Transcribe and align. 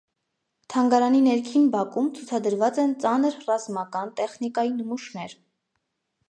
Թանգարանի 0.73 1.19
ներքին 1.25 1.67
բակում 1.75 2.07
ցուցադրված 2.19 2.79
են 2.85 2.95
ծանր 3.05 3.37
ռազմական 3.51 4.15
տեխնիկայի 4.21 4.73
նմուշներ։ 4.81 5.39